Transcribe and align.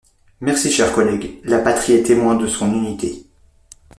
Merci, 0.39 0.71
chers 0.71 0.93
collègues. 0.95 1.39
La 1.43 1.59
patrie 1.59 1.93
est 1.93 2.01
témoin 2.01 2.33
de 2.33 2.47
son 2.47 2.73
unité. 2.73 3.23